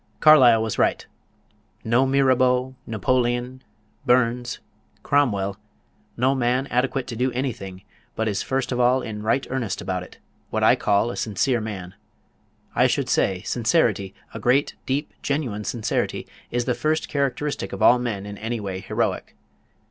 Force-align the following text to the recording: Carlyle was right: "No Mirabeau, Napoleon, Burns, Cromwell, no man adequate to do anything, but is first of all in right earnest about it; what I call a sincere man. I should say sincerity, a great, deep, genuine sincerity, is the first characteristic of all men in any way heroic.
Carlyle 0.19 0.63
was 0.63 0.79
right: 0.79 1.05
"No 1.83 2.07
Mirabeau, 2.07 2.73
Napoleon, 2.87 3.61
Burns, 4.03 4.57
Cromwell, 5.03 5.57
no 6.17 6.33
man 6.33 6.65
adequate 6.71 7.05
to 7.05 7.15
do 7.15 7.31
anything, 7.33 7.83
but 8.15 8.27
is 8.27 8.41
first 8.41 8.71
of 8.71 8.79
all 8.79 9.03
in 9.03 9.21
right 9.21 9.45
earnest 9.51 9.79
about 9.79 10.01
it; 10.01 10.17
what 10.49 10.63
I 10.63 10.75
call 10.75 11.11
a 11.11 11.15
sincere 11.15 11.61
man. 11.61 11.93
I 12.73 12.87
should 12.87 13.09
say 13.09 13.43
sincerity, 13.43 14.15
a 14.33 14.39
great, 14.39 14.73
deep, 14.87 15.13
genuine 15.21 15.65
sincerity, 15.65 16.25
is 16.49 16.65
the 16.65 16.73
first 16.73 17.07
characteristic 17.07 17.71
of 17.71 17.83
all 17.83 17.99
men 17.99 18.25
in 18.25 18.39
any 18.39 18.59
way 18.59 18.79
heroic. 18.79 19.35